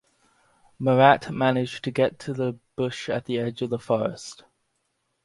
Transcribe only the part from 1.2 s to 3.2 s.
managed to get to the bush